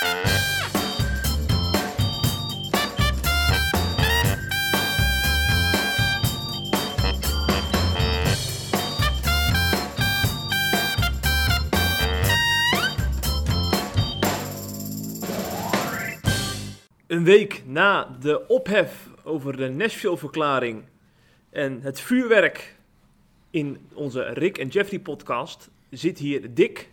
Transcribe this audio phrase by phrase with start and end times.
[0.00, 0.08] Een
[17.24, 20.84] week na de ophef over de Nashville-verklaring
[21.50, 22.76] en het vuurwerk
[23.50, 26.90] in onze Rick en Jeffrey podcast zit hier Dick,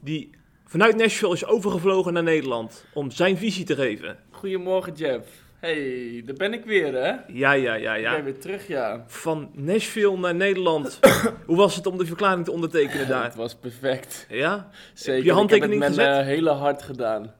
[0.00, 0.30] die
[0.68, 4.16] vanuit Nashville is overgevlogen naar Nederland om zijn visie te geven.
[4.30, 5.26] Goedemorgen Jeff.
[5.60, 7.14] Hey, daar ben ik weer hè?
[7.26, 8.22] Ja, ja, ja, Ik ben ja.
[8.22, 9.04] weer terug ja.
[9.06, 10.98] Van Nashville naar Nederland.
[11.46, 13.24] Hoe was het om de verklaring te ondertekenen daar?
[13.24, 14.26] Het was perfect.
[14.28, 14.70] Ja?
[14.94, 15.24] Zeker.
[15.24, 17.34] je handtekening ik heb het met hele hart gedaan.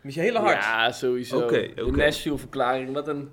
[0.00, 0.64] Met je hele hart?
[0.64, 1.38] Ja, sowieso.
[1.38, 1.96] Oké, De oké.
[1.96, 3.30] Nashville-verklaring, wat een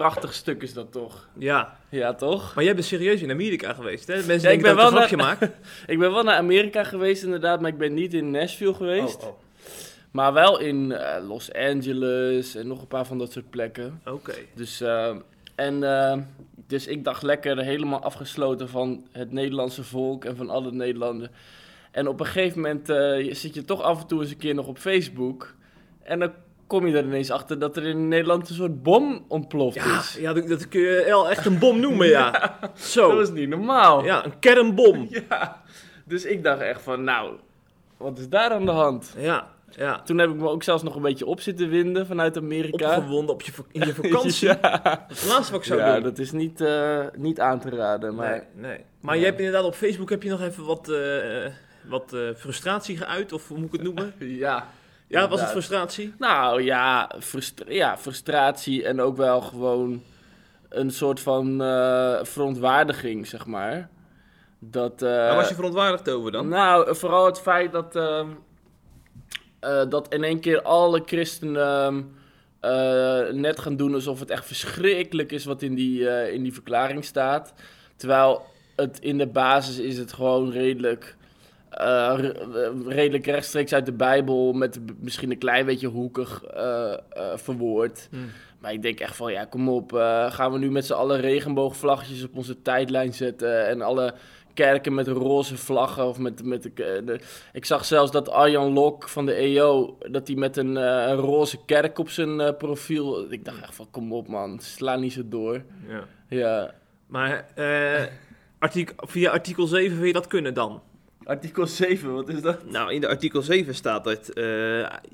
[0.00, 1.28] prachtig stuk is dat toch?
[1.38, 1.76] Ja.
[1.88, 2.54] Ja, toch?
[2.54, 4.14] Maar jij bent serieus in Amerika geweest, hè?
[4.14, 5.56] Mensen Ja, denken ik ben dat ik een wel grapje maak.
[5.92, 9.22] Ik ben wel naar Amerika geweest inderdaad, maar ik ben niet in Nashville geweest.
[9.22, 9.34] Oh, oh.
[10.10, 14.00] Maar wel in eh, Los Angeles en nog een paar van dat soort plekken.
[14.06, 14.34] Oké.
[14.54, 15.16] Dus, eh,
[15.54, 16.18] en, eh,
[16.66, 21.30] dus ik dacht lekker helemaal afgesloten van het Nederlandse volk en van alle Nederlanders.
[21.90, 22.86] En op een gegeven moment
[23.36, 25.54] zit je toch af en toe eens een keer nog op Facebook.
[26.02, 26.32] En dan
[26.66, 30.16] kom je er ineens achter dat er in Nederland een soort bom ontploft Ja, is.
[30.20, 32.58] ja, dat, dat kun je wel echt een bom noemen, ja.
[32.74, 33.10] Zo.
[33.16, 34.04] Dat is niet normaal.
[34.04, 35.06] Ja, een kernbom.
[35.28, 35.62] Ja.
[36.04, 37.32] Dus ik dacht echt van, nou,
[37.96, 39.14] wat is daar aan de hand?
[39.18, 40.00] Ja, ja.
[40.02, 42.96] Toen heb ik me ook zelfs nog een beetje op zitten winden vanuit Amerika.
[42.96, 44.48] Opgewonden op je, in je vakantie.
[44.48, 46.02] ja, Dat is het laatste wat ik zou ja doen.
[46.02, 48.14] dat is niet, eh, niet aan te raden.
[48.14, 48.84] Maar Nee, nee.
[49.00, 49.20] Maar Ja.
[49.20, 51.46] je hebt inderdaad op Facebook heb je nog even wat, eh,
[51.88, 54.14] wat eh, frustratie geuit, of hoe moet ik het noemen?
[54.18, 54.66] ja.
[55.08, 56.14] Ja, was het frustratie?
[56.18, 60.02] Nou ja, frustra- ja, frustratie en ook wel gewoon
[60.68, 63.88] een soort van eh, verontwaardiging, zeg maar.
[64.58, 66.48] Dat, eh, was je verontwaardigd over dan?
[66.48, 68.28] Nou, vooral het feit dat, ehm,
[69.60, 72.02] eh, dat in één keer alle christenen ehm,
[72.60, 77.04] eh, net gaan doen alsof het echt verschrikkelijk is wat in die, in die verklaring
[77.04, 77.52] staat.
[77.96, 78.42] Terwijl
[78.76, 81.16] het in de basis is het gewoon redelijk,
[81.76, 86.98] eh, re- redelijk rechtstreeks uit de Bijbel met misschien een klein beetje hoekig eh, eh,
[87.34, 88.08] verwoord.
[88.10, 88.16] Hm.
[88.60, 89.92] Maar ik denk echt van, ja, kom op.
[89.92, 94.14] eh, gaan we nu met z'n allen regenboogvlaggetjes op onze tijdlijn zetten en alle
[94.54, 96.72] kerken met roze vlaggen of met, met de,
[97.04, 97.20] de-
[97.52, 101.16] ik zag zelfs dat Arjan Lok van de EO dat hij met een, eh, een
[101.16, 105.12] roze kerk op zijn eh, profiel ik dacht echt van kom op man sla niet
[105.12, 106.04] zo door Ja.
[106.28, 106.74] ja
[107.06, 108.04] Maar eh,
[108.58, 110.82] artik via artikel 7 wil je dat kunnen dan?
[111.26, 114.44] Artikel 7 wat is dat Nou, in de artikel 7 staat dat eh,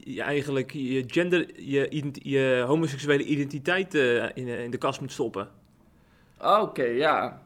[0.05, 5.49] je eigenlijk je gender, je, je homoseksuele identiteit eh, in, in de kast moet stoppen.
[6.39, 7.41] Oké ja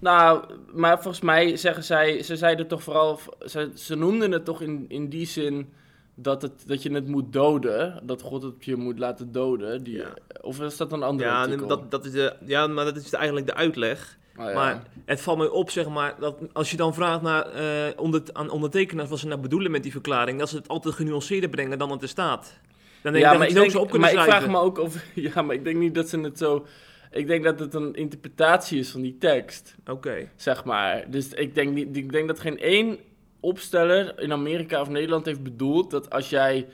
[0.00, 4.60] nou maar volgens mij zeggen zij ze zeiden toch vooral ze, ze noemden het toch
[4.62, 5.72] in, in die zin
[6.14, 9.96] dat, het, dat je het moet doden dat God het je moet laten doden die,
[9.96, 10.14] Ja.
[10.40, 13.12] of is dat een ander Ja, artikel dat, dat is de, ja, maar dat is
[13.12, 14.18] eigenlijk de uitleg.
[14.36, 14.54] Oh, ja.
[14.54, 18.22] Maar het valt mij op, zeg maar, dat als je dan vraagt naar, eh, onder,
[18.32, 21.78] aan ondertekenaars wat ze nou bedoelen met die verklaring, dat ze het altijd genuanceerder brengen
[21.78, 22.60] dan het er staat.
[23.02, 24.96] Dan denk ja, ik maar ik, denk, op maar ik vraag me ook of...
[25.14, 26.66] Ja, maar ik denk niet dat ze het zo...
[27.10, 30.28] Ik denk dat het een interpretatie is van die tekst, Oké.
[30.36, 31.04] zeg maar.
[31.10, 32.98] Dus ik denk, niet, ik denk dat geen één
[33.40, 35.90] opsteller in Amerika of Nederland heeft bedoeld...
[35.90, 36.66] dat als jij,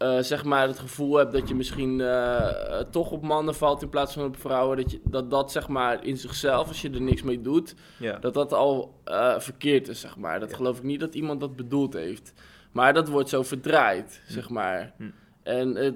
[0.00, 2.36] eh, zeg maar, het gevoel hebt dat je misschien eh,
[2.78, 4.76] eh, toch op mannen valt in plaats van op vrouwen...
[4.76, 8.18] dat je, dat, dat, zeg maar, in zichzelf, als je er niks mee doet, Ja.
[8.18, 9.00] dat dat al
[9.38, 10.40] verkeerd is, zeg maar.
[10.40, 10.56] Dat Ja.
[10.56, 12.32] geloof ik niet dat iemand dat bedoeld heeft.
[12.72, 14.92] Maar dat wordt zo verdraaid, zeg maar.
[14.96, 15.04] Hm.
[15.42, 15.94] En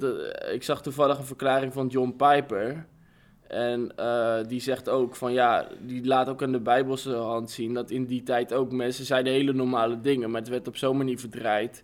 [0.52, 2.86] ik zag toevallig een verklaring van John Piper.
[3.48, 3.92] En
[4.48, 8.04] die zegt ook van ja, die laat ook aan de Bijbelse hand zien dat in
[8.06, 11.82] die tijd ook mensen zeiden hele normale dingen, maar het werd op zo'n manier verdraaid.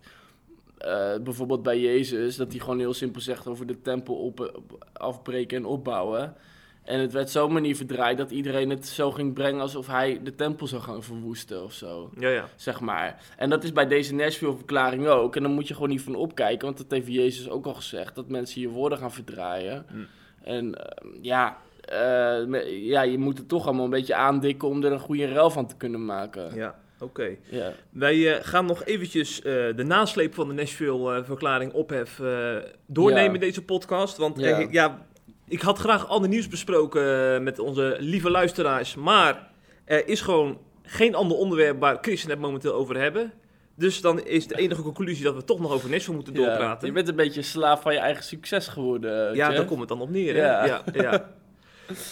[0.81, 4.85] Eh, bijvoorbeeld bij Jezus, dat hij gewoon heel simpel zegt over de tempel op, op-
[4.93, 6.35] afbreken en opbouwen.
[6.83, 10.35] En het werd zo'n manier verdraaid dat iedereen het zo ging brengen alsof hij de
[10.35, 12.45] tempel zou gaan verwoesten of zo Ja, ja.
[12.55, 13.21] zeg maar.
[13.37, 15.35] En dat is bij deze Nashville-verklaring ook.
[15.35, 18.15] En dan moet je gewoon niet van opkijken, want dat heeft Jezus ook al gezegd,
[18.15, 19.85] dat mensen je woorden gaan verdraaien.
[19.89, 19.97] Hm.
[20.43, 24.91] En eh, ja, eh, ja, je moet het toch allemaal een beetje aandikken om er
[24.91, 26.55] een goede ruil van te kunnen maken.
[26.55, 27.35] Ja, oké.
[27.49, 27.73] Ja.
[27.89, 32.55] Wij eh, gaan nog eventjes eh, de nasleep van de Nashville-verklaring ophef eh,
[32.85, 34.17] doornemen in deze podcast.
[34.17, 34.67] Want Ja.
[34.71, 35.05] ja,
[35.47, 38.95] ik had graag al de nieuws besproken met onze lieve luisteraars.
[38.95, 39.49] Maar
[39.85, 43.33] er is gewoon geen ander onderwerp waar christenen het momenteel over hebben.
[43.75, 46.87] Dus dan is de enige conclusie dat we toch nog over Nashville moeten Ja, doorpraten.
[46.87, 49.11] Je bent een beetje slaaf van je eigen succes geworden.
[49.11, 49.55] Ja, Jeff.
[49.55, 50.35] daar komt het dan op neer.
[50.35, 50.41] Hè?
[50.41, 50.65] Ja.
[50.65, 50.83] Ja.
[50.93, 51.29] Ja,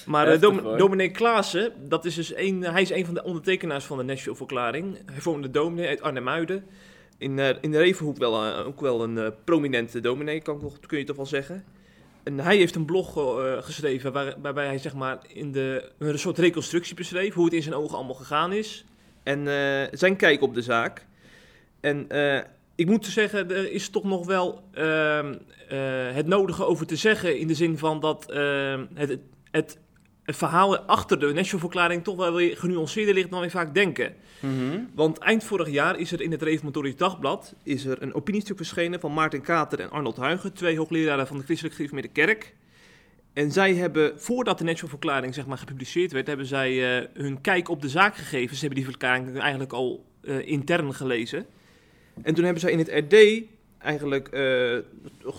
[0.05, 3.85] Maar Heftig, Dom- dominee Klaassen, dat is dus een, hij is een van de ondertekenaars
[3.85, 4.97] van de Nashville-verklaring.
[5.05, 6.65] Hij vormde dominee uit Arnhem-Muiden.
[7.17, 11.03] in, eh, in de Revenhoek wel, eh, ook wel een prominente dominee, kan, kun je
[11.03, 11.63] toch wel zeggen.
[12.23, 13.13] En hij heeft een blog
[13.65, 17.61] geschreven waar, waarbij hij zeg maar in de, een soort reconstructie beschreef hoe het in
[17.61, 18.85] zijn ogen allemaal gegaan is.
[19.23, 19.47] En
[19.91, 21.05] zijn kijk op de zaak.
[21.79, 22.07] En
[22.79, 25.35] ik moet zeggen, er is toch nog wel ehm,
[25.67, 27.39] eh, het nodige over te zeggen.
[27.39, 29.19] In de zin van dat ehm, het,
[29.51, 29.77] het,
[30.23, 34.15] het verhaal achter de Nashville-verklaring toch wel weer genuanceerder ligt dan we vaak denken.
[34.39, 34.79] Mhm.
[34.95, 38.99] Want eind vorig jaar is er in het Reformatorisch Dagblad is er een opiniestuk verschenen
[38.99, 42.55] van Maarten Kater en Arnold Huigen, twee hoogleraren van de Christelijk Gereformeerde Kerk.
[43.33, 47.69] En zij hebben, voordat de Nashville-verklaring zeg maar, gepubliceerd werd, hebben zij eh, hun kijk
[47.69, 48.55] op de zaak gegeven.
[48.55, 51.45] Ze hebben die verklaring eigenlijk al eh, intern gelezen.
[52.21, 53.43] En toen hebben zij in het RD
[53.79, 54.77] eigenlijk eh,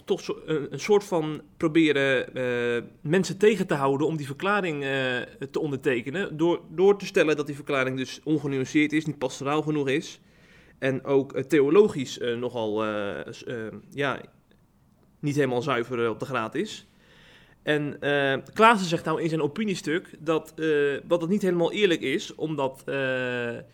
[0.05, 5.17] toch- zo- een, soort van proberen eh, mensen tegen te houden om die verklaring eh,
[5.51, 6.37] te ondertekenen.
[6.37, 10.21] Door, door te stellen dat die verklaring dus ongenuanceerd is, niet pastoraal genoeg is.
[10.79, 12.85] En ook theologisch nogal
[13.91, 14.21] ja,
[15.21, 16.87] niet helemaal zuiver op de graad is.
[17.63, 20.55] En eh Klaassen zegt nou in zijn opiniestuk dat,
[21.05, 22.83] dat het niet helemaal eerlijk is, omdat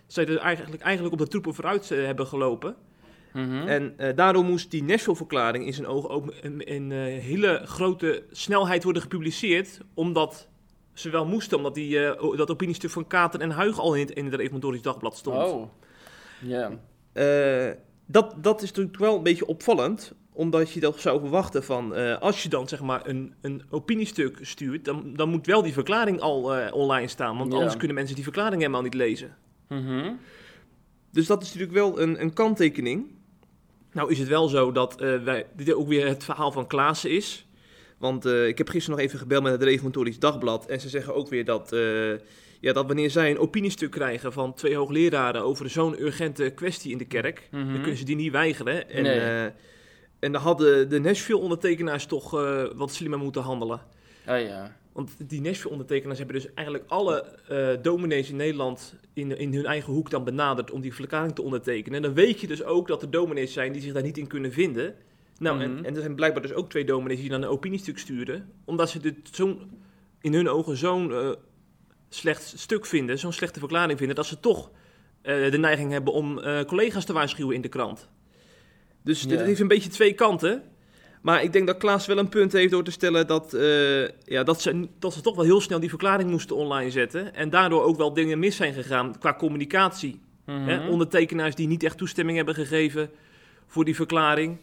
[0.07, 2.77] zij er eigenlijk, eigenlijk op de troepen vooruit hebben gelopen.
[3.37, 3.69] Mhm.
[3.69, 8.25] En eh, daardoor moest die Nashville-verklaring in zijn ogen ook in, in eh, hele grote
[8.31, 10.49] snelheid worden gepubliceerd, omdat
[10.93, 14.11] ze wel moesten, omdat die, eh, dat opiniestuk van Kater en Huig al in het,
[14.11, 15.53] in het Reformatorisch Dagblad stond.
[15.53, 15.69] Oh.
[16.41, 16.71] Ja.
[18.09, 22.43] Dat, dat is natuurlijk wel een beetje opvallend, omdat je dat zou verwachten van, als
[22.43, 26.71] je dan zeg maar een, een opiniestuk stuurt, dan, dan moet wel die verklaring al
[26.73, 27.59] online staan, want Ja.
[27.59, 29.37] anders kunnen mensen die verklaring helemaal niet lezen.
[29.69, 30.13] Mhm.
[31.11, 33.16] Dus dat is natuurlijk wel een, een kanttekening.
[33.97, 37.11] Nou is het wel zo dat eh, wij, dit ook weer het verhaal van Klaassen
[37.11, 37.47] is.
[37.99, 40.67] Want eh, ik heb gisteren nog even gebeld met het Reformatorisch Dagblad.
[40.67, 42.11] En ze zeggen ook weer dat, eh,
[42.61, 46.99] ja, dat wanneer zij een opiniestuk krijgen van twee hoogleraren over zo'n urgente kwestie in
[46.99, 47.65] de kerk, Mhm.
[47.67, 48.91] dan kunnen ze die niet weigeren.
[48.91, 49.51] En, Nee.
[50.19, 52.31] en dan hadden de Nashville-ondertekenaars toch
[52.75, 53.81] wat slimmer moeten handelen.
[54.27, 54.77] Ah ja.
[54.97, 59.93] Want die Nashville-ondertekenaars hebben dus eigenlijk alle eh dominees in Nederland in, in hun eigen
[59.93, 61.97] hoek dan benaderd om die verklaring te ondertekenen.
[61.97, 64.27] En dan weet je dus ook dat er dominees zijn die zich daar niet in
[64.27, 64.95] kunnen vinden.
[65.39, 65.65] Nou, Mhm.
[65.77, 68.91] en, en er zijn blijkbaar dus ook twee dominees die dan een opiniestuk sturen, omdat
[68.91, 69.71] ze dit zo'n,
[70.21, 71.31] in hun ogen zo'n eh,
[72.09, 74.71] slecht stuk vinden, zo'n slechte verklaring vinden, dat ze toch
[75.23, 78.09] eh, de neiging hebben om collega's te waarschuwen in de krant.
[79.03, 79.45] Dus dit Ja.
[79.45, 80.63] heeft een beetje twee kanten.
[81.27, 84.43] Maar ik denk dat Klaas wel een punt heeft door te stellen dat, eh, ja,
[84.45, 87.35] dat, ze, dat ze toch wel heel snel die verklaring moesten online zetten.
[87.35, 90.21] En daardoor ook wel dingen mis zijn gegaan qua communicatie.
[90.45, 90.67] Mhm.
[90.69, 90.89] Hè?
[90.89, 93.11] Ondertekenaars die niet echt toestemming hebben gegeven
[93.67, 94.59] voor die verklaring.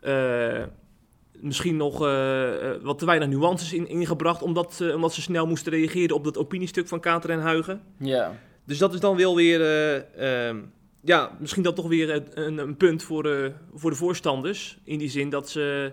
[0.00, 0.62] Eh,
[1.40, 2.50] misschien nog eh,
[2.82, 6.38] wat te weinig nuances in, ingebracht, omdat, ze- omdat ze snel moesten reageren op dat
[6.38, 7.80] opiniestuk van Kater en Huigen.
[7.98, 8.38] Ja.
[8.64, 10.56] Dus dat is dan wel weer, eh, ehm,
[11.04, 14.78] ja, misschien dat toch weer een, een punt voor, eh, voor de voorstanders.
[14.84, 15.92] In die zin dat ze,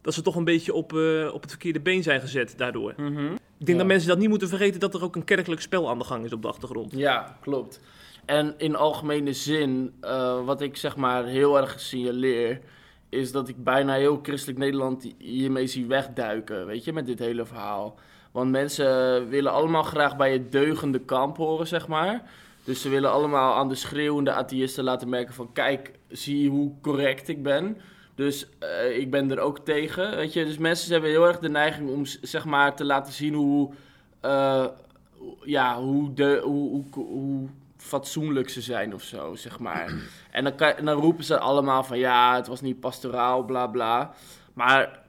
[0.00, 2.94] dat ze toch een beetje op, eh, op het verkeerde been zijn gezet daardoor.
[2.96, 3.32] Mhm.
[3.58, 3.84] Ik denk Ja.
[3.84, 6.24] dat mensen dat niet moeten vergeten dat er ook een kerkelijk spel aan de gang
[6.24, 6.92] is op de achtergrond.
[6.96, 7.80] Ja, klopt.
[8.24, 12.60] En in algemene zin, eh, wat ik zeg maar heel erg signaleer,
[13.08, 17.46] is dat ik bijna heel christelijk Nederland hiermee zie wegduiken, weet je, met dit hele
[17.46, 17.94] verhaal.
[18.32, 22.30] Want mensen willen allemaal graag bij het deugende kamp horen, zeg maar.
[22.64, 27.28] Dus ze willen allemaal aan de schreeuwende atheïsten laten merken van, kijk, zie hoe correct
[27.28, 27.76] ik ben.
[28.14, 30.44] Dus eh, ik ben er ook tegen, weet je.
[30.44, 33.70] Dus mensen hebben heel erg de neiging om, zeg maar, te laten zien hoe...
[34.20, 34.66] eh,
[35.44, 39.92] ja, hoe, de, hoe, hoe, fatsoenlijk ze zijn of zo, zeg maar.
[40.30, 44.14] En dan, dan roepen ze allemaal van ja, het was niet pastoraal, bla bla.
[44.52, 45.01] Maar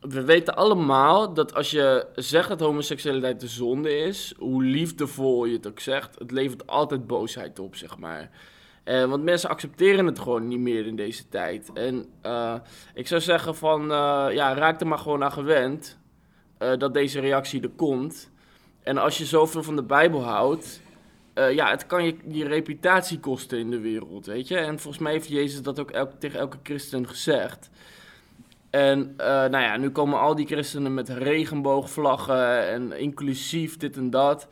[0.00, 5.56] we weten allemaal dat als je zegt dat homoseksualiteit de zonde is, hoe liefdevol je
[5.56, 8.30] het ook zegt, het levert altijd boosheid op, zeg maar.
[8.84, 11.70] Eh, want mensen accepteren het gewoon niet meer in deze tijd.
[11.74, 12.54] En eh,
[12.94, 15.98] ik zou zeggen van, eh, ja, raak er maar gewoon aan gewend
[16.78, 18.30] dat deze reactie er komt.
[18.82, 20.80] En als je zoveel van de Bijbel houdt,
[21.34, 24.56] ja, het kan je je reputatie kosten in de wereld, weet je.
[24.56, 27.70] En volgens mij heeft Jezus dat ook tegen elke christen gezegd.
[28.70, 34.10] En eh, nou ja, nu komen al die christenen met regenboogvlaggen en inclusief dit en
[34.10, 34.48] dat.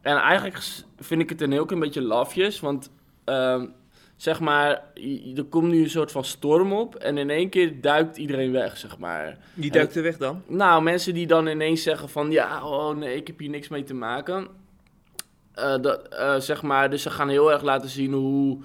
[0.00, 0.58] En eigenlijk
[0.98, 2.90] vind ik het een heel klein beetje lafjes, want
[3.24, 3.66] ehm,
[4.16, 4.82] zeg maar,
[5.36, 8.76] er komt nu een soort van storm op en in één keer duikt iedereen weg,
[8.76, 9.38] zeg maar.
[9.54, 10.42] Die duikt er weg dan.
[10.46, 13.84] Nou, mensen die dan ineens zeggen van ja, oh nee, ik heb hier niks mee
[13.84, 14.48] te maken.
[15.54, 18.58] Eh, dat, eh, zeg maar, dus ze gaan heel erg laten zien hoe,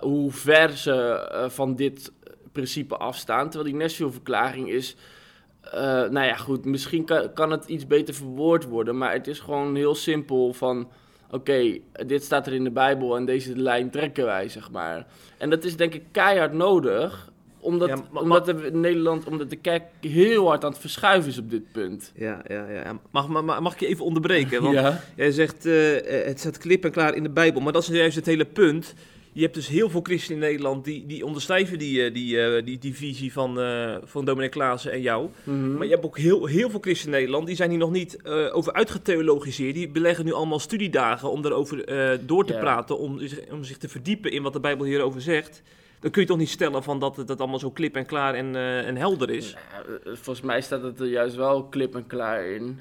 [0.00, 2.12] hoe ver ze van dit
[2.56, 3.50] principe afstaan.
[3.50, 4.96] Terwijl die Nashville-verklaring is,
[5.60, 9.40] eh, nou ja, goed, misschien kan, kan het iets beter verwoord worden, maar het is
[9.40, 10.88] gewoon heel simpel van
[11.30, 15.06] oké, dit staat er in de Bijbel en deze lijn trekken wij, zeg maar.
[15.38, 19.56] En dat is denk ik keihard nodig, omdat, Ja, maar- omdat de, Nederland, omdat de
[19.56, 22.12] kerk heel hard aan het verschuiven is op dit punt.
[22.14, 22.98] Ja, ja, ja.
[23.10, 24.62] Mag, mag, mag ik je even onderbreken?
[24.62, 25.00] Want ja.
[25.16, 27.60] Jij zegt, eh, eh, het staat klip en klaar in de Bijbel.
[27.60, 28.94] Maar dat is juist het hele punt.
[29.36, 32.64] Je hebt dus heel veel christenen in Nederland die, die onderschrijven die, eh, die, eh,
[32.64, 35.28] die, die visie van, eh van dominee Klaassen en jou.
[35.44, 35.74] Mhm.
[35.76, 38.22] Maar je hebt ook heel, heel veel christenen in Nederland, die zijn hier nog niet
[38.22, 39.74] eh, over uitgetheologiseerd.
[39.74, 43.76] Die beleggen nu allemaal studiedagen om erover eh door te praten, om, zich- om zich
[43.76, 45.62] te verdiepen in wat de Bijbel hierover zegt.
[46.00, 48.34] Dan kun je toch niet stellen van dat het dat allemaal zo klip en klaar
[48.34, 49.56] en, en helder is.
[49.72, 52.80] Nou, volgens mij staat het er juist wel klip en klaar in.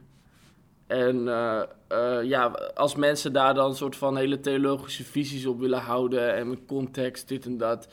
[0.88, 5.60] En eh, eh, ja, als mensen daar dan een soort van hele theologische visies op
[5.60, 7.88] willen houden en met context, dit en dat,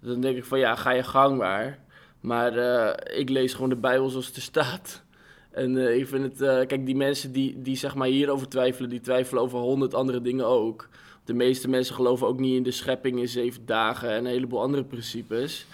[0.00, 1.78] dan denk ik van ja, ga je gang maar.
[2.20, 5.04] Maar eh, ik lees gewoon de Bijbel zoals het er staat.
[5.50, 9.42] En ik vind het, kijk, die mensen die, die zeg maar hierover twijfelen, die twijfelen
[9.42, 10.88] over honderd andere dingen ook.
[11.24, 14.60] De meeste mensen geloven ook niet in de schepping in zeven dagen en een heleboel
[14.60, 15.66] andere principes.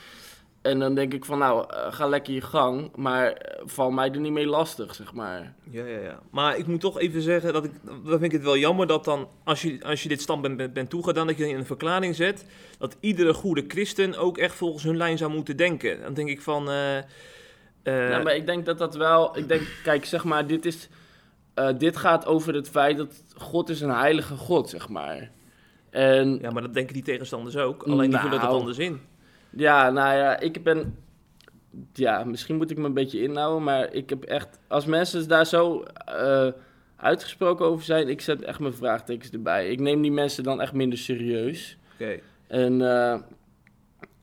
[0.63, 4.11] En dan denk ik van, nou, eh, ga lekker je gang, maar eh, val mij
[4.11, 5.55] er niet mee lastig, zeg maar.
[5.71, 6.21] Ja, ja, ja.
[6.31, 9.05] Maar ik moet toch even zeggen dat ik, dan vind ik het wel jammer dat
[9.05, 12.15] dan, als je, als je dit standpunt bent, bent toegedaan, dat je in een verklaring
[12.15, 12.47] zet
[12.79, 16.01] dat iedere goede christen ook echt volgens hun lijn zou moeten denken.
[16.03, 16.99] Dan denk ik van, eh,
[17.83, 20.89] nou, maar ik denk dat dat wel, ik denk, kijk, zeg maar, dit is,
[21.79, 25.31] dit gaat over het feit dat God is een heilige God, zeg maar.
[25.91, 27.83] En ja, maar dat denken die tegenstanders ook.
[27.83, 28.59] Alleen die vullen dat Nou.
[28.59, 29.01] anders in.
[29.57, 30.97] Ja, nou ja, ik ben.
[31.93, 34.59] Ja, misschien moet ik me een beetje inhouden, maar ik heb echt.
[34.69, 36.49] Als mensen daar zo eh,
[36.97, 39.69] uitgesproken over zijn, ik zet echt mijn vraagtekens erbij.
[39.71, 41.77] Ik neem die mensen dan echt minder serieus.
[41.95, 42.19] Oké.
[42.47, 43.21] En, eh,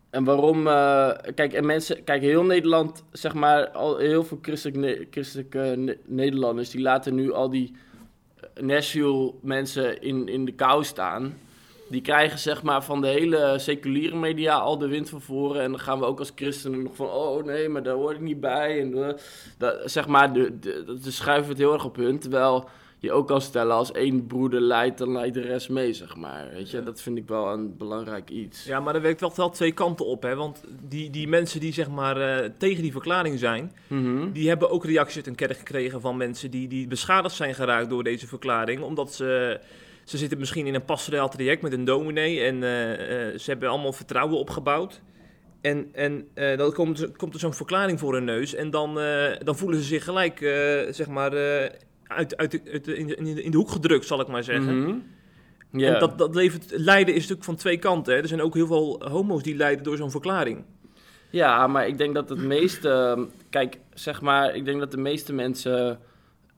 [0.09, 0.67] en waarom?
[0.67, 5.73] eh, kijk, en mensen, kijk, heel Nederland, zeg maar, al heel veel christelijke, Ne- christelijke
[5.77, 7.73] Ne- Nederlanders, die laten nu al die
[8.59, 11.37] Nashville mensen in, in de kou staan.
[11.89, 15.61] Die krijgen zeg maar van de hele seculiere media al de wind van voren.
[15.61, 18.19] En dan gaan we ook als christenen nog van, oh nee, maar daar hoor ik
[18.21, 18.79] niet bij.
[18.81, 19.13] En eh,
[19.57, 22.19] dat, zeg maar, de, de, de schuiven het heel erg op hun.
[22.19, 22.69] Terwijl
[23.01, 26.49] je ook kan stellen, als één broeder leidt, dan leidt de rest mee, zeg maar.
[26.53, 26.83] Weet je, Ja.
[26.83, 28.63] dat vind ik wel een belangrijk iets.
[28.65, 30.35] Ja, maar er werkt wel, wel twee kanten op, hè.
[30.35, 34.31] Want die, die mensen die zeg maar eh, tegen die verklaring zijn, Mhm.
[34.31, 37.89] die hebben ook reacties uit een kerk gekregen van mensen die, die beschadigd zijn geraakt
[37.89, 38.81] door deze verklaring.
[38.81, 39.59] Omdat ze,
[40.09, 42.91] ze zitten misschien in een pastoraal traject met een dominee en eh,
[43.31, 45.01] eh, ze hebben allemaal vertrouwen opgebouwd.
[45.61, 48.93] En, en eh, dan komt, er- komt er zo'n verklaring voor hun neus en dan,
[49.43, 50.37] dan voelen ze zich gelijk,
[50.89, 51.31] zeg maar,
[52.07, 54.79] uit, uit, de, uit de- in, de, in de- hoek gedrukt, zal ik maar zeggen.
[54.81, 54.95] Mhm.
[55.71, 55.93] Ja.
[55.93, 58.13] En dat, dat levert, lijden is natuurlijk van twee kanten.
[58.15, 58.21] Hè.
[58.21, 60.63] Er zijn ook heel veel homo's die lijden door zo'n verklaring.
[61.29, 63.27] Ja, maar ik denk dat het meeste...
[63.49, 65.99] Kijk, zeg maar, ik denk dat de meeste mensen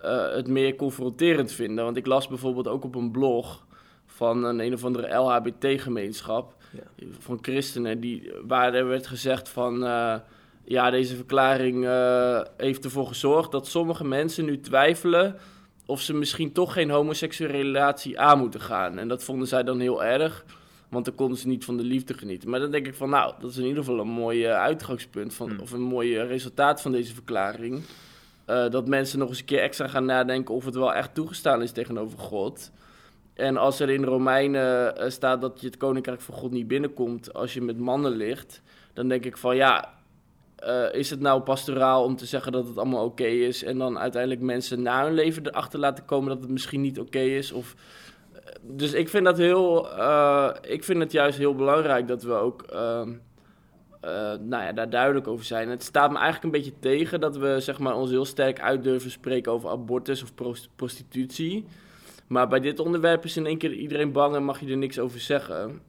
[0.04, 1.84] eh, het meer confronterend vinden.
[1.84, 3.66] Want ik las bijvoorbeeld ook op een blog
[4.06, 6.54] van een een of andere LHBT-gemeenschap...
[6.96, 7.06] Ja.
[7.20, 9.86] van christenen, die, waar er werd gezegd van...
[9.86, 10.16] eh,
[10.64, 15.36] ja, deze verklaring eh, heeft ervoor gezorgd dat sommige mensen nu twijfelen...
[15.86, 18.98] of ze misschien toch geen homoseksuele relatie aan moeten gaan.
[18.98, 20.46] En dat vonden zij dan heel erg...
[20.90, 22.50] Want dan konden ze niet van de liefde genieten.
[22.50, 25.50] Maar dan denk ik van, nou, dat is in ieder geval een mooi uitgangspunt van,
[25.50, 25.60] Hmm.
[25.60, 27.84] of een mooi resultaat van deze verklaring.
[28.52, 31.62] Eh, dat mensen nog eens een keer extra gaan nadenken of het wel echt toegestaan
[31.62, 32.72] is tegenover God.
[33.34, 37.34] En als er in Romeinen eh, staat dat je het koninkrijk van God niet binnenkomt
[37.34, 38.62] als je met mannen ligt,
[38.94, 39.94] dan denk ik van ja,
[40.56, 44.00] eh, is het nou pastoraal om te zeggen dat het allemaal oké is en dan
[44.00, 47.52] uiteindelijk mensen na hun leven erachter laten komen dat het misschien niet oké is?
[47.52, 47.76] Of
[48.62, 49.88] dus ik vind dat heel.
[50.62, 52.66] ik vind het juist heel belangrijk dat we ook.
[54.02, 55.70] Eh, nou ja, daar duidelijk over zijn.
[55.70, 58.84] Het staat me eigenlijk een beetje tegen dat we zeg maar, ons heel sterk uit
[58.84, 61.66] durven spreken over abortus of prost- prostitutie.
[62.28, 65.00] Maar bij dit onderwerp is in één keer iedereen bang en mag je er niks
[65.00, 65.82] over zeggen.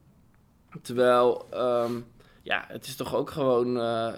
[0.83, 1.93] Terwijl, ehm,
[2.43, 4.13] ja, het is toch ook gewoon eh,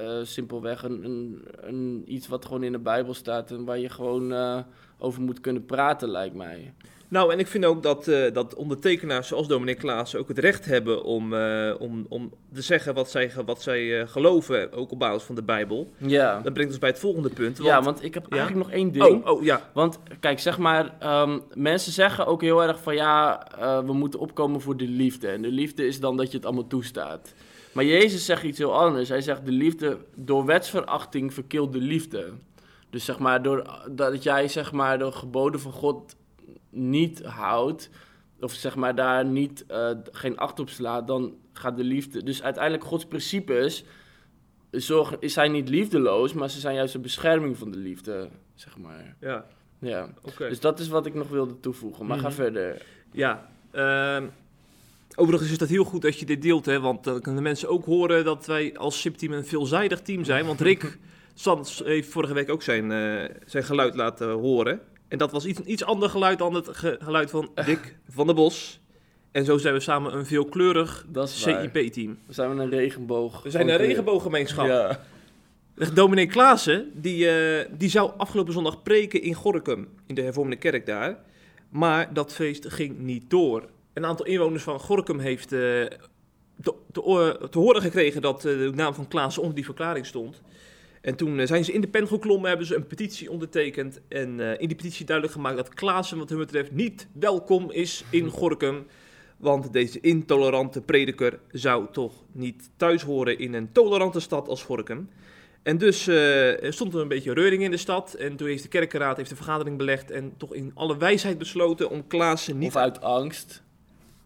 [0.00, 3.88] eh, simpelweg een, een, een, iets wat gewoon in de Bijbel staat en waar je
[3.88, 4.58] gewoon eh,
[4.98, 6.72] over moet kunnen praten, lijkt mij.
[7.08, 10.64] Nou, en ik vind ook dat, eh, dat ondertekenaars zoals Dominic Klaas ook het recht
[10.64, 11.34] hebben om,
[11.78, 15.90] om, om te zeggen wat zij, wat zij geloven, ook op basis van de Bijbel.
[15.96, 16.40] Ja.
[16.40, 17.58] Dat brengt ons bij het volgende punt.
[17.62, 18.36] Ja, want ik heb Ja?
[18.36, 19.04] eigenlijk nog één ding.
[19.04, 19.70] Oh, oh ja.
[19.72, 23.46] Want kijk, zeg maar, ehm, mensen zeggen ook heel erg van ja,
[23.86, 25.28] we moeten opkomen voor de liefde.
[25.28, 27.34] En de liefde is dan dat je het allemaal toestaat.
[27.76, 29.08] Maar Jezus zegt iets heel anders.
[29.08, 32.32] Hij zegt de liefde, door wetsverachting verkilt de liefde.
[32.90, 36.16] Dus zeg maar, door, dat jij zeg maar de geboden van God
[36.70, 37.90] niet houdt,
[38.40, 42.22] of zeg maar daar niet, eh, geen acht op slaat, dan gaat de liefde...
[42.22, 43.84] Dus uiteindelijk Gods principes
[44.70, 49.16] zorgen, zijn niet liefdeloos, maar ze zijn juist een bescherming van de liefde, zeg maar.
[49.20, 49.46] ja.
[49.78, 50.08] Ja.
[50.22, 50.48] Oké.
[50.48, 52.06] Dus dat is wat ik nog wilde toevoegen.
[52.06, 52.36] Maar ga Mhm.
[52.36, 52.82] verder.
[53.12, 54.26] Ja, ehm,
[55.16, 57.68] overigens is dat heel goed dat je dit deelt, hè, want dan kunnen de mensen
[57.68, 60.46] ook horen dat wij als SIP-team een veelzijdig team zijn.
[60.46, 60.98] Want Rick
[61.34, 64.80] Sands heeft vorige week ook zijn, eh, zijn geluid laten horen.
[65.08, 68.34] En dat was iets, iets ander geluid dan het ge- geluid van Dick van der
[68.34, 68.80] Bos.
[69.32, 71.06] En zo zijn we samen een veelkleurig.
[71.72, 72.18] CIP-team.
[72.26, 73.42] We zijn een regenboog.
[73.42, 74.66] We zijn een regenbooggemeenschap.
[74.66, 75.00] Ja.
[75.94, 80.86] Dominee Klaassen, die, eh, die zou afgelopen zondag preken in Gorinchem, in de hervormde kerk
[80.86, 81.18] daar.
[81.68, 83.64] Maar dat feest ging niet door.
[83.96, 85.58] Een aantal inwoners van Gorinchem heeft eh,
[86.62, 90.42] te, te, te horen gekregen dat eh, de naam van Klaassen onder die verklaring stond.
[91.00, 94.00] En toen eh, zijn ze in de pen geklommen, hebben ze een petitie ondertekend.
[94.08, 98.30] En in die petitie duidelijk gemaakt dat Klaassen wat hun betreft niet welkom is in
[98.30, 98.86] Gorinchem.
[99.36, 105.08] Want deze intolerante prediker zou toch niet thuis horen in een tolerante stad als Gorinchem.
[105.62, 106.00] En dus
[106.74, 108.14] stond er een beetje reuring in de stad.
[108.14, 110.10] En toen heeft de kerkenraad heeft de vergadering belegd.
[110.10, 113.64] En toch in alle wijsheid besloten om Klaassen niet Of uit angst.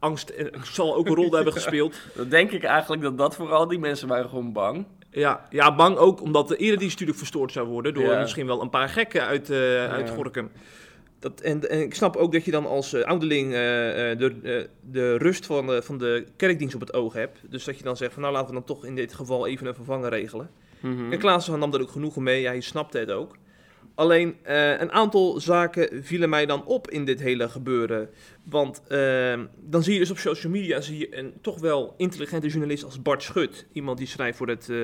[0.00, 0.32] Angst.
[0.62, 1.96] Zal ook een rol hebben gespeeld.
[2.14, 4.86] Dan denk ik eigenlijk dat dat vooral die mensen waren gewoon bang.
[5.10, 7.94] Ja, ja, bang ook omdat de eredienst natuurlijk verstoord zou worden.
[7.94, 8.20] Door Ja.
[8.20, 9.50] misschien wel een paar gekken uit,
[9.90, 10.14] uit Ja.
[10.14, 10.50] Gorinchem.
[11.18, 15.16] Dat, en, en ik snap ook dat je dan als eh, ouderling eh, de, de
[15.16, 17.38] rust van de, van de kerkdienst op het oog hebt.
[17.50, 19.66] Dus dat je dan zegt van nou laten we dan toch in dit geval even
[19.66, 20.50] een vervanger regelen.
[20.80, 21.12] Mhm.
[21.12, 23.36] En Klaassen nam er ook genoegen mee, hij snapte het ook.
[24.00, 28.10] Alleen eh, een aantal zaken vielen mij dan op in dit hele gebeuren.
[28.44, 32.48] Want eh, dan zie je dus op social media zie je een toch wel intelligente
[32.48, 33.66] journalist als Bart Schut.
[33.72, 34.78] Iemand die schrijft voor het eh,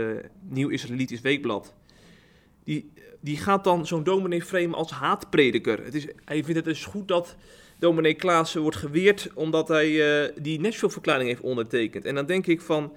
[0.48, 1.74] Nieuw Israëlitisch Weekblad.
[2.64, 5.84] Die, die gaat dan zo'n dominee framen als haatprediker.
[5.84, 7.36] Het is, hij vindt het dus goed dat
[7.78, 12.04] dominee Klaassen wordt geweerd omdat hij eh, die Nashville-verklaring heeft ondertekend.
[12.04, 12.92] En dan denk ik van...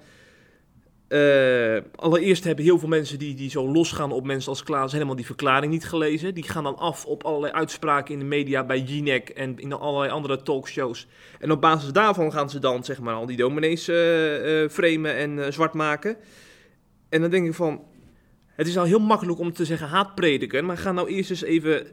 [1.10, 5.16] eh, allereerst hebben heel veel mensen die, die zo losgaan op mensen als Klaas helemaal
[5.16, 6.34] die verklaring niet gelezen.
[6.34, 10.10] Die gaan dan af op allerlei uitspraken in de media bij Jinek en in allerlei
[10.10, 11.06] andere talkshows.
[11.38, 15.52] En op basis daarvan gaan ze dan zeg maar al die dominees eh, framen en
[15.52, 16.16] zwart maken.
[17.08, 17.84] En dan denk ik van,
[18.46, 21.86] het is al heel makkelijk om te zeggen haatprediken, maar ga nou eerst eens even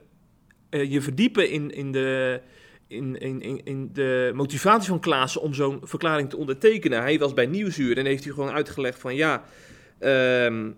[0.69, 2.41] je verdiepen in, in, de,
[2.87, 7.01] in, in, in, de motivatie van Klaassen om zo'n verklaring te ondertekenen.
[7.01, 9.43] Hij was bij Nieuwsuur en heeft hij gewoon uitgelegd van ja,
[9.99, 10.71] ehm,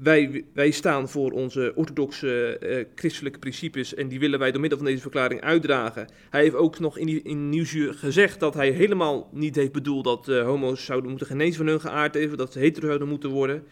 [0.00, 4.78] wij, wij staan voor onze orthodoxe eh, christelijke principes en die willen wij door middel
[4.78, 6.08] van deze verklaring uitdragen.
[6.30, 10.04] Hij heeft ook nog in, die, in Nieuwsuur gezegd dat hij helemaal niet heeft bedoeld
[10.04, 13.64] dat eh, homo's zouden moeten genezen van hun geaardheid, dat ze hetero zouden moeten worden.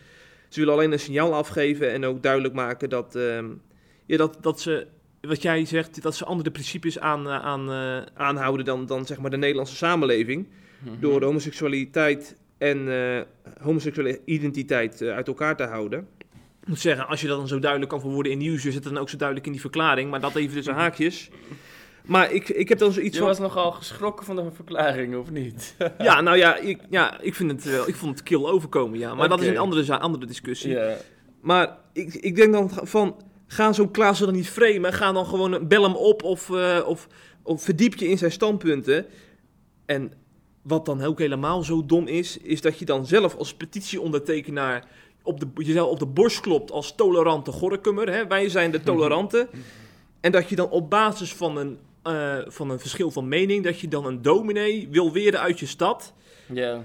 [0.48, 3.46] Ze willen alleen een signaal afgeven en ook duidelijk maken dat, ehm,
[4.06, 4.86] ja, dat, dat ze,
[5.28, 9.18] wat jij zegt, dat ze andere principes aan, eh, aan, eh, aanhouden dan, dan zeg
[9.18, 10.48] maar de Nederlandse samenleving.
[10.78, 11.00] Mhm.
[11.00, 13.22] Door de homoseksualiteit en eh,
[13.62, 16.06] homoseksuele identiteit uit elkaar te houden.
[16.60, 18.92] Ik moet zeggen, als je dat dan zo duidelijk kan verwoorden in nieuwsuur, zit het
[18.92, 20.10] dan ook zo duidelijk in die verklaring.
[20.10, 21.30] Maar dat even tussen haakjes.
[22.04, 23.28] Maar ik, ik heb dan zoiets Je van...
[23.28, 25.74] was nogal geschrokken van de verklaring, of niet?
[25.98, 29.14] Ja, nou ja, ik, ja ik, vind het, wel- ik vond het kil overkomen, ja.
[29.14, 30.78] Maar dat is een andere, andere discussie.
[31.40, 33.16] Maar ik, ik denk dan van,
[33.52, 34.92] ga zo'n Klaassen dan niet framen.
[34.92, 37.08] Ga dan gewoon, eh, bel hem op of, eh, of,
[37.42, 39.06] of verdiep je in zijn standpunten.
[39.86, 40.12] En
[40.62, 44.88] wat dan ook helemaal zo dom is, is dat je dan zelf als petitieondertekenaar
[45.22, 48.12] op de, jezelf op de borst klopt als tolerante Gorkummer.
[48.12, 48.26] Hè?
[48.26, 49.48] Wij zijn de toleranten.
[50.20, 53.80] En dat je dan op basis van een, eh, van een verschil van mening, dat
[53.80, 56.12] je dan een dominee wil weren uit je stad.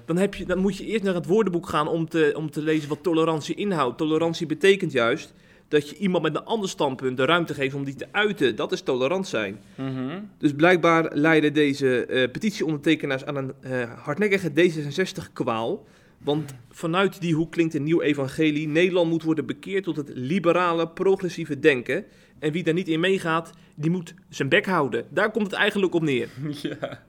[0.05, 2.61] Dan, heb je, dan moet je eerst naar het woordenboek gaan om te, om te
[2.61, 3.97] lezen wat tolerantie inhoudt.
[3.97, 5.33] Tolerantie betekent juist
[5.67, 8.55] dat je iemand met een ander standpunt de ruimte geeft om die te uiten.
[8.55, 9.59] Dat is tolerant zijn.
[9.75, 10.19] Mhm.
[10.37, 15.85] Dus blijkbaar leiden deze eh, petitieondertekenaars aan een eh, hardnekkige D66-kwaal.
[16.17, 18.67] Want vanuit die hoek klinkt een nieuw evangelie.
[18.67, 22.05] Nederland moet worden bekeerd tot het liberale, progressieve denken.
[22.39, 25.05] En wie daar niet in meegaat, die moet zijn bek houden.
[25.09, 26.29] Daar komt het eigenlijk op neer.
[26.61, 27.03] Ja,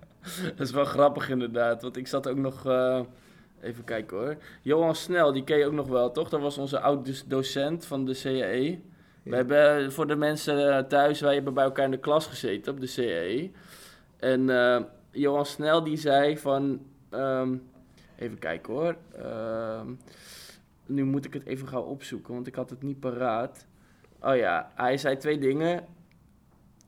[0.57, 1.83] dat is wel grappig inderdaad.
[1.83, 2.66] Want ik zat ook nog.
[2.66, 3.01] eh,
[3.61, 4.37] even kijken hoor.
[4.62, 6.29] Johan Snel, die ken je ook nog wel, toch?
[6.29, 8.79] Dat was onze oud-docent van de CAE.
[9.23, 12.27] We hebben eh, voor de mensen eh, thuis, wij hebben bij elkaar in de klas
[12.27, 13.51] gezeten op de CAE.
[14.16, 16.81] En eh, Johan Snel die zei van.
[17.11, 17.57] ehm,
[18.16, 18.97] even kijken hoor.
[19.12, 19.87] Ehm,
[20.87, 23.66] nu moet ik het even gaan opzoeken, want ik had het niet paraat.
[24.21, 25.87] Oh ja, hij zei twee dingen.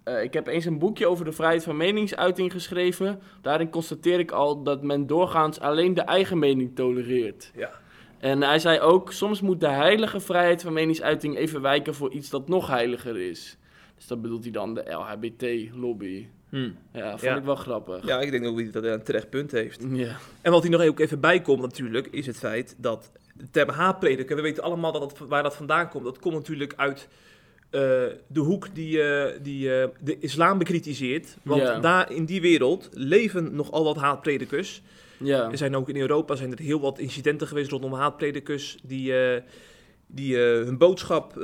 [0.05, 3.21] Eh, ik heb eens een boekje over de vrijheid van meningsuiting geschreven.
[3.43, 7.51] Daarin constateer ik al dat men doorgaans alleen de eigen mening tolereert.
[7.55, 7.71] Ja.
[8.19, 12.31] En hij zei ook, soms moet de heilige vrijheid van meningsuiting even wijken voor iets
[12.31, 13.57] dat nog heiliger is.
[13.97, 16.27] Dus dat bedoelt hij dan de LHBT-lobby.
[16.93, 17.37] Ja, vond Ja.
[17.37, 18.07] ik wel grappig.
[18.07, 19.85] Ja, ik denk ook dat hij een terecht punt heeft.
[19.91, 20.17] Ja.
[20.43, 23.69] En wat hier nog ook even bij komt natuurlijk, is het feit dat de term
[23.69, 26.05] haatprediker, we weten allemaal dat het, waar dat vandaan komt.
[26.05, 27.09] Dat komt natuurlijk uit
[27.71, 27.81] eh,
[28.27, 31.37] de hoek die, eh, die eh, de islam bekritiseert.
[31.43, 34.83] Want daar in die wereld leven nogal wat haatpredikers.
[35.19, 35.51] Ja.
[35.51, 39.13] Er zijn ook in Europa zijn er heel wat incidenten geweest rondom haatpredikers die,
[40.07, 41.35] die hun boodschap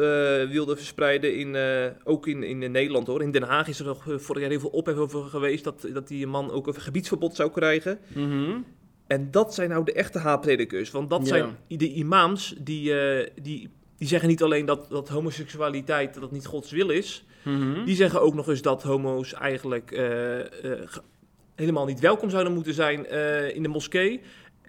[0.50, 1.36] wilden verspreiden.
[1.36, 1.56] In,
[2.04, 3.22] ook in, in Nederland hoor.
[3.22, 6.08] In Den Haag is er nog vorig jaar heel veel ophef over geweest dat, dat
[6.08, 7.98] die man ook een gebiedsverbod zou krijgen.
[8.14, 8.58] Mhm.
[9.06, 10.90] En dat zijn nou de echte haatpredikers.
[10.90, 12.94] Want dat zijn de imams die,
[13.42, 17.24] die, die zeggen niet alleen dat, dat homoseksualiteit dat niet Gods wil is.
[17.42, 17.84] Mhm.
[17.84, 20.46] Die zeggen ook nog eens dat homo's eigenlijk eh, eh,
[21.54, 24.20] helemaal niet welkom zouden moeten zijn eh, in de moskee.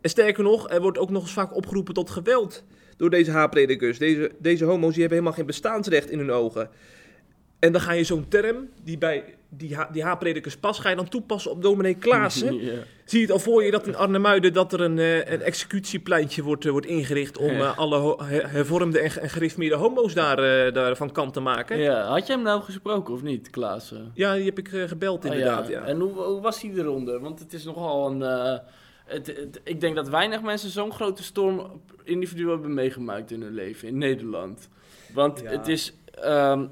[0.01, 2.63] En sterker nog, er wordt ook nog eens vaak opgeroepen tot geweld
[2.97, 3.97] door deze haatpredikers.
[3.97, 6.69] Deze, deze homo's die hebben helemaal geen bestaansrecht in hun ogen.
[7.59, 10.95] En dan ga je zo'n term die bij die, ha die haatpredikers past, ga je
[10.95, 12.55] dan toepassen op dominee Klaassen.
[12.65, 12.71] Ja.
[13.05, 16.43] Zie je het al voor je dat in Arnhemuiden dat er een, eh, een executiepleintje
[16.43, 17.59] wordt, eh, wordt ingericht om Ja.
[17.59, 21.77] eh, alle hervormde en, en gereformeerde homo's daar, daar van kant te maken?
[21.77, 24.11] Ja, Ja, had je hem nou gesproken of niet, Klaassen?
[24.13, 25.63] die heb ik gebeld inderdaad.
[25.63, 25.81] Ah, ja.
[25.83, 27.19] En hoe, hoe was hij eronder?
[27.19, 28.21] Want het is nogal een...
[29.05, 33.53] het, het- ik denk dat weinig mensen zo'n grote storm individueel hebben meegemaakt in hun
[33.53, 34.69] leven in Nederland.
[35.13, 35.49] Want Ja.
[35.49, 35.93] het is...
[36.21, 36.65] ehm,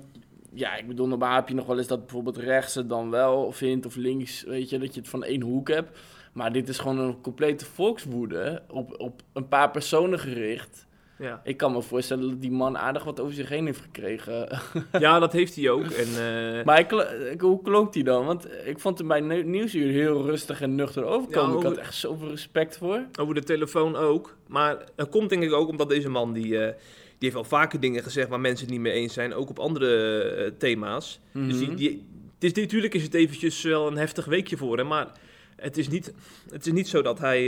[0.55, 3.51] ja, ik bedoel, normaal heb je nog wel eens dat bijvoorbeeld rechts het dan wel
[3.51, 5.97] vindt of links, weet je, dat je het van één hoek hebt.
[6.33, 10.85] Maar dit is gewoon een complete volkswoede op, op een paar personen gericht.
[11.17, 11.41] Ja.
[11.43, 14.59] Ik kan me voorstellen dat die man aardig wat over zich heen heeft gekregen.
[14.99, 15.85] ja, dat heeft hij ook.
[15.85, 16.91] En, eh, Maar ik,
[17.31, 18.25] ik- hoe klonk die dan?
[18.25, 21.51] Want ik vond hem bij Nieuw- Nieuwsuur heel rustig en nuchter overkomen.
[21.53, 23.05] Ja, ik had echt zoveel respect voor.
[23.19, 24.35] over de telefoon ook.
[24.47, 26.73] Maar dat komt denk ik ook omdat deze man, die, eh, die
[27.19, 29.33] heeft al vaker dingen gezegd waar mensen het niet mee eens zijn.
[29.33, 31.19] Ook op andere eh, thema's.
[31.31, 31.75] Dus die, Mhm.
[31.75, 32.05] die,
[32.39, 35.11] het is, natuurlijk is het eventjes wel een heftig weekje voor hem, maar
[35.55, 36.13] het is niet,
[36.49, 37.41] het is niet zo dat hij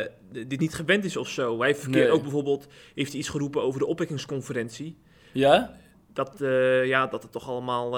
[0.00, 0.06] eh,
[0.46, 1.58] dit niet gewend is of zo.
[1.58, 2.12] Hij heeft verkeerd Nee.
[2.14, 4.96] ook bijvoorbeeld heeft hij iets geroepen over de opwekkingsconferentie.
[5.32, 5.76] Ja?
[6.12, 7.90] Dat, eh, ja, dat het toch allemaal...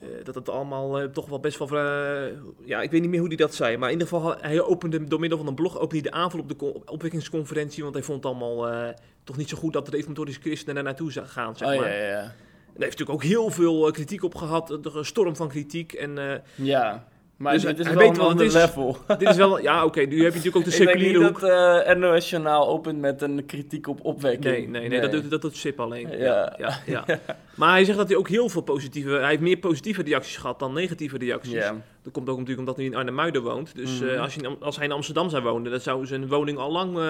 [0.00, 1.68] eh, dat het allemaal eh, toch wel best wel...
[1.68, 2.32] eh,
[2.64, 3.76] ja, ik weet niet meer hoe hij dat zei.
[3.76, 6.40] Maar in ieder geval, hij opende door middel van een blog opende hij de aanval
[6.40, 7.82] op de co- opwekkingsconferentie.
[7.82, 8.92] Want hij vond het allemaal
[9.24, 11.88] toch niet zo goed dat de reformatorische christenen daar naartoe zou gaan, zeg oh maar.
[11.88, 12.22] ja, ja, ja.
[12.22, 14.70] En daar heeft natuurlijk ook heel veel kritiek op gehad.
[14.70, 15.92] eh, Een storm van kritiek.
[15.92, 17.06] En Ja.
[17.36, 18.96] Maar Dus dit is wel een het ander level.
[19.18, 19.60] dit is wel...
[19.60, 22.30] Ja, oké, nu heb je natuurlijk ook de ik denk seculiere niet dat eh NOS
[22.30, 24.54] Journaal opent met een kritiek op opwekking.
[24.54, 26.08] Nee, nee, nee, dat doet, dat doet SIP alleen.
[26.18, 26.54] Ja.
[26.58, 26.80] Ja.
[26.86, 27.18] Ja, ja,
[27.54, 29.10] Maar hij zegt dat hij ook heel veel positieve...
[29.10, 31.52] Hij heeft meer positieve reacties gehad dan negatieve reacties.
[31.52, 31.74] Ja.
[32.02, 33.74] Dat komt ook natuurlijk omdat hij in Arnhem-Muiden woont.
[33.74, 34.20] Dus eh, Mhm.
[34.20, 36.98] als, hij als hij in Amsterdam zou wonen, dan zou zijn woning al lang...
[36.98, 37.04] eh,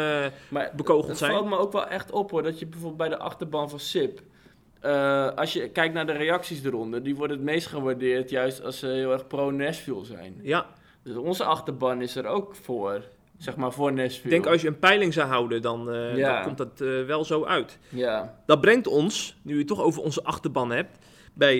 [0.48, 1.32] Maar Bekogeld het zijn.
[1.32, 4.20] valt me ook wel echt op hoor, dat je bijvoorbeeld bij de achterban van SIP...
[4.80, 8.78] eh, als je kijkt naar de reacties eronder, die worden het meest gewaardeerd juist als
[8.78, 10.38] ze heel erg pro-Nashville zijn.
[10.42, 10.66] ja,
[11.02, 13.02] Dus onze achterban is er ook voor,
[13.38, 14.24] zeg maar voor Nashville.
[14.24, 16.34] ik denk als je een peiling zou houden, dan, eh, Ja.
[16.34, 17.78] dan komt dat eh, wel zo uit.
[17.88, 18.34] Ja.
[18.46, 20.98] Dat brengt ons, nu je het toch over onze achterban hebt,
[21.34, 21.58] bij,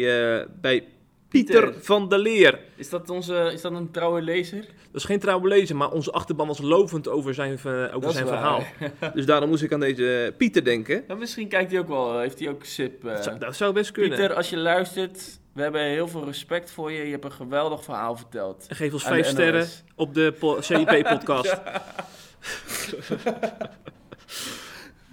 [0.61, 0.85] bij
[1.29, 1.85] Pieter, Pieter.
[1.85, 2.59] van der Leer.
[2.77, 4.61] Is dat, onze, is dat een trouwe lezer?
[4.61, 8.12] Dat is geen trouwe lezer, maar onze achterban was lovend over zijn, eh, over Dat
[8.12, 8.62] zijn verhaal.
[9.15, 11.05] Dus daarom moest ik aan deze Pieter denken.
[11.09, 13.05] Ja, misschien kijkt hij ook wel, heeft hij ook SIP.
[13.05, 13.15] eh.
[13.15, 14.19] Dat zou, dat zou best kunnen.
[14.19, 17.05] Pieter, als je luistert, we hebben heel veel respect voor je.
[17.05, 18.65] Je hebt een geweldig verhaal verteld.
[18.69, 21.57] En geef ons vijf sterren op de po- CIP-podcast.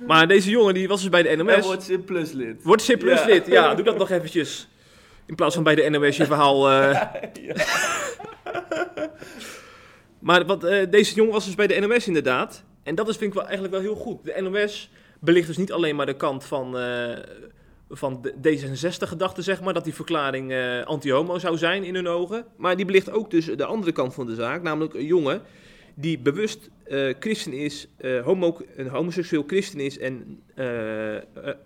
[0.08, 1.48] maar deze jongen die was dus bij de NOS.
[1.54, 2.64] Hij wordt SIP Plus lid.
[2.64, 3.26] Wordt C plus Ja.
[3.26, 3.46] lid.
[3.48, 4.68] Ja, doe dat nog eventjes.
[5.26, 6.72] In plaats van bij de NOS je verhaal...
[6.72, 7.02] eh.
[10.20, 12.64] maar wat, eh, deze jongen was dus bij de NOS inderdaad.
[12.84, 14.24] En dat is, vind ik wel, eigenlijk wel heel goed.
[14.24, 17.18] De NOS belicht dus niet alleen maar de kant van, eh,
[17.90, 19.74] van de D66-gedachte, zeg maar.
[19.74, 20.54] Dat die verklaring
[20.86, 22.46] anti-homo zou zijn in hun ogen.
[22.58, 24.62] Maar die belicht ook dus de andere kant van de zaak.
[24.62, 25.42] Namelijk een jongen
[25.96, 26.70] die bewust
[27.20, 27.88] christen is,
[28.24, 30.44] homo, een homoseksueel christen is en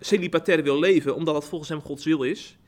[0.00, 2.58] celibatair wil leven, omdat dat volgens hem Gods wil is.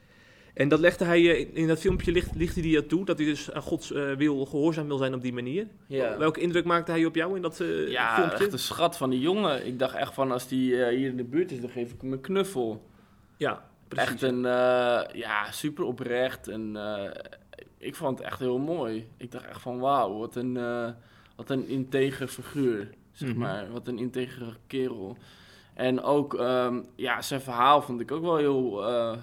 [0.61, 3.19] En dat legde hij, eh, in- in dat filmpje licht, lichtte hij dat toe, dat
[3.19, 5.67] hij dus aan Gods eh, wil gehoorzaam wil zijn op die manier.
[5.87, 6.19] Ja.
[6.19, 8.37] Welke indruk maakte hij op jou in dat eh, Ja, filmpje?
[8.45, 9.67] echt een schat van die jongen.
[9.67, 12.01] Ik dacht echt van, als die eh, hier in de buurt is, dan geef ik
[12.01, 12.89] hem een knuffel.
[13.37, 14.09] Ja, precies.
[14.11, 16.49] Echt een, eh, ja, super oprecht.
[16.49, 17.11] En eh,
[17.79, 19.09] ik vond het echt heel mooi.
[19.17, 20.89] Ik dacht echt van, wauw, wat een, eh,
[21.37, 23.39] wat een integer figuur, zeg Mhm.
[23.39, 23.71] maar.
[23.73, 25.17] Wat een integere kerel.
[25.75, 29.17] En ook, ehm, ja, zijn verhaal vond ik ook wel heel eh,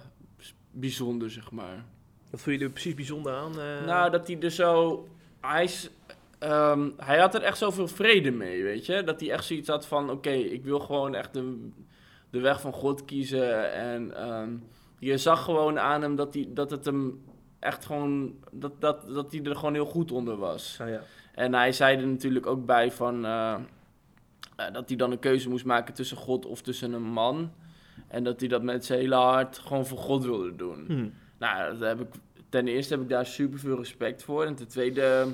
[0.79, 1.85] bijzonder, zeg maar.
[2.29, 3.59] Wat vond je er precies bijzonder aan?
[3.59, 3.85] eh?
[3.85, 5.07] Nou, dat hij er zo.
[5.41, 5.89] Hij, is,
[6.39, 9.03] ehm, hij had er echt zoveel vrede mee, weet je?
[9.03, 11.69] Dat hij echt zoiets had van: oké, ik wil gewoon echt de,
[12.29, 13.71] de weg van God kiezen.
[13.73, 14.49] En ehm,
[14.99, 17.23] je zag gewoon aan hem dat, hij, dat het hem
[17.59, 18.35] echt gewoon.
[18.51, 20.77] Dat, dat, dat hij er gewoon heel goed onder was.
[20.81, 21.01] Ah, ja.
[21.33, 23.25] En hij zei er natuurlijk ook bij van.
[23.25, 23.53] eh,
[24.55, 27.51] eh, dat hij dan een keuze moest maken tussen God of tussen een man.
[28.07, 30.83] En dat hij dat met zijn hele hart gewoon voor God wilde doen.
[30.87, 31.09] Hm.
[31.37, 32.07] Nou, dat heb ik,
[32.49, 34.45] ten eerste heb ik daar super veel respect voor.
[34.45, 35.27] En ten tweede,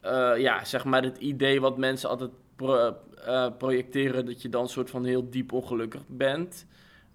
[0.00, 4.26] eh, ja, zeg maar het idee wat mensen altijd pro- eh, projecteren...
[4.26, 6.66] dat je dan soort van heel diep ongelukkig bent...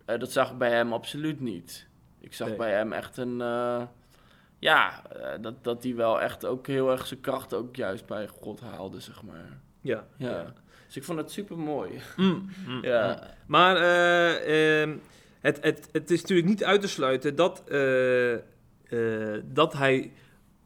[0.05, 1.87] eh, dat zag ik bij hem absoluut niet.
[2.19, 2.57] Ik zag Nee.
[2.57, 3.41] bij hem echt een...
[3.41, 3.81] eh,
[4.59, 8.27] ja, eh, dat, dat hij wel echt ook heel erg zijn kracht ook juist bij
[8.27, 9.59] God haalde, zeg maar.
[9.81, 10.05] Ja.
[10.17, 10.53] Ja.
[10.91, 11.89] Dus ik vond het super mooi.
[12.17, 13.07] Mm, mm, Ja.
[13.21, 13.27] mm.
[13.47, 14.95] Maar eh, ehm,
[15.39, 18.39] het, het, het is natuurlijk niet uit te sluiten dat, eh, eh,
[19.43, 20.11] dat hij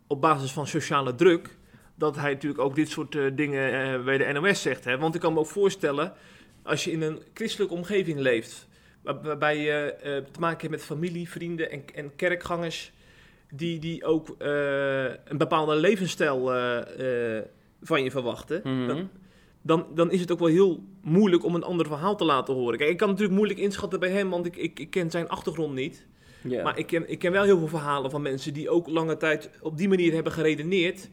[0.08, 1.50] op basis van sociale druk,
[1.96, 4.84] dat hij natuurlijk ook dit soort eh, dingen bij de NOS zegt.
[4.84, 4.98] Hè?
[4.98, 6.14] Want ik kan me ook voorstellen,
[6.64, 8.68] als je in een christelijke omgeving leeft,
[9.02, 12.92] waar- waarbij je eh, te maken hebt met familie, vrienden en, en kerkgangers,
[13.52, 16.46] die, die ook eh, een bepaalde levensstijl
[17.82, 18.88] van je verwachten, Mhm.
[18.88, 19.10] dan,
[19.66, 22.78] dan, dan is het ook wel heel moeilijk om een ander verhaal te laten horen.
[22.78, 25.74] Kijk, ik kan natuurlijk moeilijk inschatten bij hem, want ik, ik, ik ken zijn achtergrond
[25.74, 26.06] niet.
[26.64, 29.50] Maar ik ken, ik ken wel heel veel verhalen van mensen die ook lange tijd
[29.62, 31.10] op die manier hebben geredeneerd.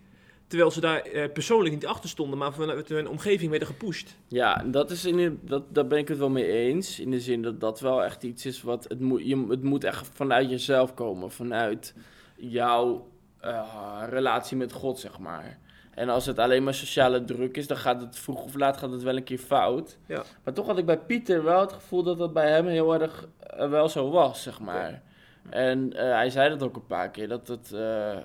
[0.47, 4.17] Terwijl ze daar eh, persoonlijk niet achter stonden, maar vanuit hun omgeving werden gepusht.
[4.29, 7.01] Ja, dat is in, dat, daar ben ik het wel mee eens.
[7.01, 8.85] In de zin dat dat wel echt iets is wat.
[8.89, 11.31] Het moet, je, het moet echt vanuit jezelf komen.
[11.31, 11.95] Vanuit
[12.37, 13.09] jouw
[13.41, 15.59] eh, relatie met God, zeg maar.
[15.95, 18.91] En als het alleen maar sociale druk is, dan gaat het vroeg of laat gaat
[18.91, 19.99] het wel een keer fout.
[20.07, 20.23] Ja.
[20.45, 23.27] Maar toch had ik bij Pieter wel het gevoel dat dat bij hem heel erg
[23.41, 25.03] eh, wel zo was, zeg maar.
[25.51, 28.17] En eh, hij zei dat ook een paar keer, dat het, eh,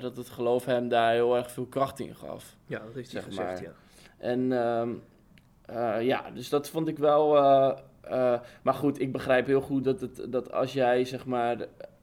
[0.00, 2.56] dat het geloof hem daar heel erg veel kracht in gaf.
[2.66, 3.62] Ja, dat heeft hij Zeg gezegd, maar.
[3.62, 3.72] ja.
[4.18, 4.90] En ehm,
[5.66, 7.28] eh, ja, dus dat vond ik wel.
[8.62, 11.56] maar goed, ik begrijp heel goed dat, het, dat als jij zeg maar.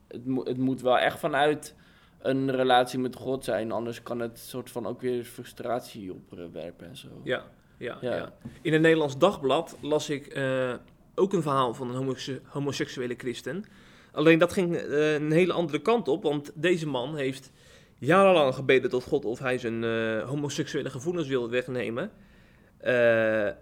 [0.07, 1.75] Het, mo- het moet wel echt vanuit
[2.23, 6.97] een relatie met God zijn, anders kan het soort van ook weer frustratie opwerpen en
[6.97, 7.07] zo.
[7.23, 7.43] Ja,
[7.77, 8.15] ja, Ja.
[8.15, 8.33] ja.
[8.61, 10.73] In een Nederlands dagblad las ik eh,
[11.15, 13.65] ook een verhaal van een homose- homoseksuele christen.
[14.11, 17.51] Alleen dat ging eh, een hele andere kant op, want deze man heeft
[17.97, 22.11] jarenlang gebeden tot God of hij zijn eh, homoseksuele gevoelens wilde wegnemen.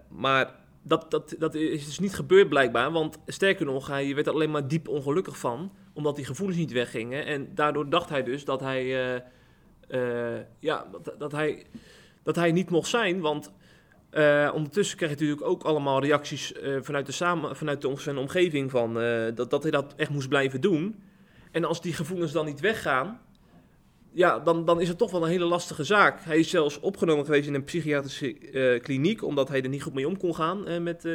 [0.07, 4.33] Maar dat, dat, dat is dus niet gebeurd blijkbaar, want sterker nog, hij werd er
[4.33, 7.25] alleen maar diep ongelukkig van, omdat die gevoelens niet weggingen.
[7.25, 9.15] En daardoor dacht hij dus dat hij, eh,
[9.87, 11.65] eh, ja, dat, dat hij,
[12.23, 13.51] dat hij niet mocht zijn, want
[14.09, 18.71] eh, ondertussen kreeg hij natuurlijk ook allemaal reacties vanuit, de samen, vanuit de, zijn omgeving
[18.71, 18.93] van,
[19.35, 21.03] dat, dat hij dat echt moest blijven doen.
[21.51, 23.21] En als die gevoelens dan niet weggaan,
[24.11, 26.23] ja, dan, dan is het toch wel een hele lastige zaak.
[26.23, 30.07] Hij is zelfs opgenomen geweest in een psychiatrische kliniek, omdat hij er niet goed mee
[30.07, 31.07] om kon gaan met,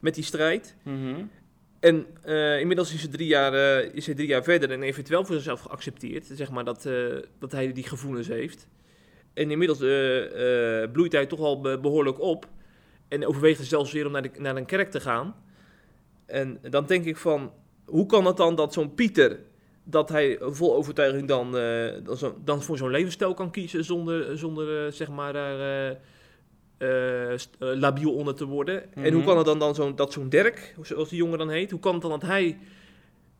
[0.00, 0.76] met die strijd.
[0.82, 1.24] Mhm.
[1.84, 5.60] En eh, inmiddels is hij, drie jaar, eh, is jaar verder en wel voor zichzelf
[5.60, 6.26] geaccepteerd.
[6.32, 6.94] Zeg maar dat, eh,
[7.38, 8.68] dat hij die gevoelens heeft.
[9.34, 9.78] En inmiddels
[10.92, 12.48] bloeit hij toch al be- behoorlijk op.
[13.08, 15.34] En overweegt er zelfs weer om naar, de, naar een kerk te gaan.
[16.26, 17.52] En dan denk ik van,
[17.84, 19.38] hoe kan het dan dat zo'n Pieter,
[19.84, 21.52] dat hij vol overtuiging dan,
[22.02, 25.96] dan, dan voor zo'n levensstijl kan kiezen zonder, zonder zeg maar daar
[27.58, 28.94] labiel onder te worden.
[28.94, 29.24] En hoe Mhm.
[29.28, 31.92] kan het dan, dan zo'n, dat zo'n Dirk, zoals die jongen dan heet, hoe kan
[31.92, 32.58] het dan dat hij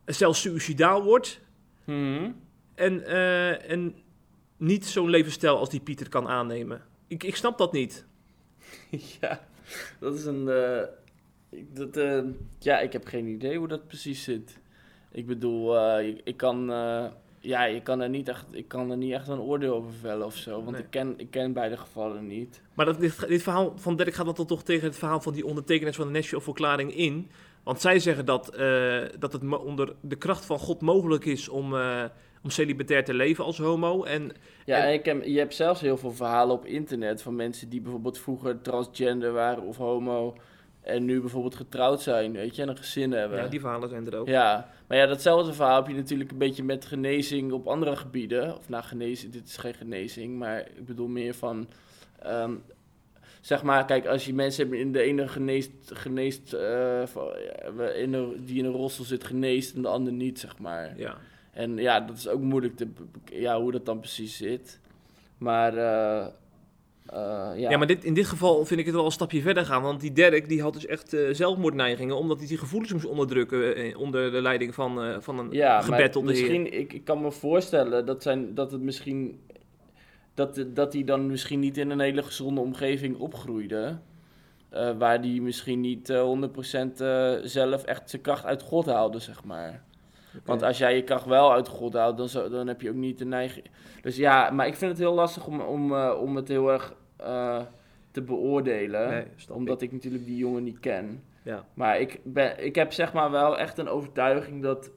[0.05, 1.39] zelfs suicidaal wordt
[1.85, 2.31] Mhm.
[2.75, 3.95] en, eh, en
[4.57, 6.81] niet zo'n levensstijl als die Pieter kan aannemen?
[7.07, 8.05] Ik, ik snap dat niet.
[9.21, 9.47] ja,
[9.99, 10.49] dat is een.
[10.49, 10.81] eh,
[11.73, 12.19] dat, eh,
[12.59, 14.57] ja, ik heb geen idee hoe dat precies zit.
[15.11, 16.71] Ik bedoel, eh, ik, ik kan.
[17.45, 20.25] Ja, je kan er niet echt, ik kan er niet echt een oordeel over vellen
[20.25, 20.51] of zo.
[20.63, 20.81] Want Nee.
[20.81, 22.61] ik, ken, ik ken beide gevallen niet.
[22.73, 25.45] Maar dat, dit, dit verhaal van Dirk gaat dan toch tegen het verhaal van die
[25.45, 27.29] ondertekenaars van de Nashville-verklaring in.
[27.63, 31.75] Want zij zeggen dat, eh, dat het onder de kracht van God mogelijk is om,
[31.75, 32.03] eh,
[32.43, 34.03] om celibatair te leven als homo.
[34.03, 34.31] En
[34.65, 37.69] Ja, En- en ik heb, je hebt zelfs heel veel verhalen op internet van mensen
[37.69, 40.35] die bijvoorbeeld vroeger transgender waren of homo.
[40.85, 43.37] En nu bijvoorbeeld getrouwd zijn, weet je, en een gezin hebben.
[43.37, 44.27] ja, die verhalen zijn er ook.
[44.27, 48.57] Ja, maar ja, datzelfde verhaal heb je natuurlijk een beetje met genezing op andere gebieden.
[48.57, 51.67] Of nou, genezing, dit is geen genezing, maar ik bedoel meer van...
[52.19, 52.53] ehm,
[53.41, 57.03] zeg maar, kijk, als je mensen hebt in de ene geneest, geneest eh,
[57.95, 60.93] in een, die in een rolstoel zit, geneest en de ander niet, zeg maar.
[60.97, 61.17] Ja.
[61.51, 62.87] En ja, dat is ook moeilijk te...
[63.31, 64.79] Ja, hoe dat dan precies zit.
[65.37, 66.27] Maar, eh,
[67.05, 67.19] eh,
[67.55, 67.69] ja.
[67.69, 67.77] Ja.
[67.77, 69.81] maar dit, in dit geval vind ik het wel een stapje verder gaan.
[69.81, 72.17] Want die Dirk die had dus echt eh, zelfmoordneigingen.
[72.17, 73.75] Omdat hij die gevoelens moest onderdrukken.
[73.75, 78.05] eh, onder de leiding van, van een Ja, gebed misschien, ik, ik kan me voorstellen
[78.05, 79.39] dat, zijn, dat het misschien.
[80.33, 83.99] Dat, dat hij dan misschien niet in een hele gezonde omgeving opgroeide.
[84.97, 86.47] waar hij misschien niet eh,
[86.95, 89.83] 100% eh, zelf echt zijn kracht uit God haalde, zeg maar.
[90.43, 93.17] Want als jij je kracht wel uit God haalt, dan, dan heb je ook niet
[93.17, 93.65] de neiging.
[94.01, 96.93] Dus ja, maar ik vind het heel lastig om, om, eh, om het heel erg.
[97.17, 97.61] eh,
[98.15, 99.09] te beoordelen.
[99.09, 99.91] Nee, omdat ik.
[99.91, 101.23] natuurlijk die jongen niet ken.
[101.43, 101.65] Ja.
[101.73, 104.91] Maar ik, ben, ik heb zeg maar wel echt een overtuiging dat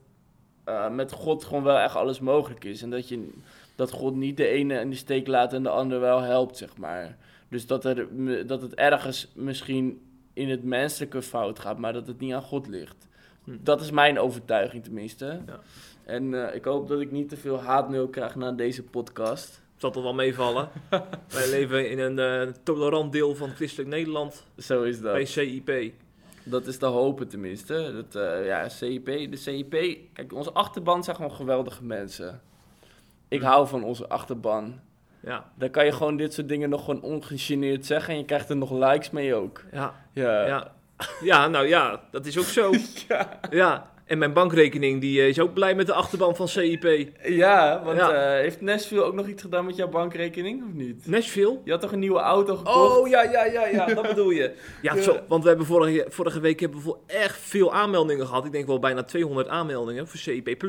[0.65, 2.83] eh, met God gewoon wel echt alles mogelijk is.
[2.83, 3.31] En dat, je,
[3.75, 6.77] dat God niet de ene in de steek laat en de ander wel helpt, zeg
[6.77, 7.17] maar.
[7.49, 8.07] Dus dat, er,
[8.47, 12.67] dat het ergens misschien in het menselijke fout gaat, maar dat het niet aan God
[12.69, 13.08] ligt.
[13.49, 13.57] Hm.
[13.61, 15.41] Dat is mijn overtuiging tenminste.
[15.47, 15.61] Ja.
[16.05, 19.61] En eh, ik hoop dat ik niet te veel haatmail krijg na deze podcast.
[19.77, 20.69] Zal toch wel meevallen.
[21.29, 25.13] Wij leven in een eh, tolerant deel van christelijk Nederland Zo is dat.
[25.13, 25.93] bij CIP.
[26.45, 27.93] Dat is te hopen tenminste.
[27.95, 29.71] Dat, eh, ja, CIP, de CIP...
[30.13, 32.41] Kijk, onze achterban zijn gewoon geweldige mensen.
[33.29, 34.81] Ik hou van onze achterban.
[35.21, 38.13] Ja, Dan kan je gewoon dit soort dingen nog gewoon ongegeneerd zeggen...
[38.13, 39.65] en je krijgt er nog likes mee ook.
[39.73, 40.47] ja, Ja.
[40.47, 40.75] ja.
[41.21, 42.73] Ja, nou ja, dat is ook zo.
[43.09, 47.09] Ja, Ja, en mijn bankrekening die eh, is ook blij met de achterban van CIP.
[47.25, 48.13] Ja, want Ja.
[48.13, 51.07] eh, heeft Nashville ook nog iets gedaan met jouw bankrekening, of niet?
[51.07, 51.59] Nashville?
[51.65, 52.99] Je had toch een nieuwe auto gekocht?
[52.99, 54.53] Oh, ja, ja, ja, ja, dat bedoel je.
[54.83, 55.03] Ja, Ja.
[55.03, 58.45] Zo, want we hebben vorige, vorige week hebben we echt veel aanmeldingen gehad.
[58.45, 60.63] Ik denk wel bijna 200 aanmeldingen voor CIP+.